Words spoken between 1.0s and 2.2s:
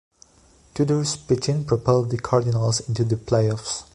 pitching propelled the